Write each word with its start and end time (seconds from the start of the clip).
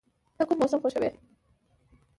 ته 0.37 0.43
کوم 0.47 0.57
موسم 0.61 0.79
خوښوې؟ 0.83 1.11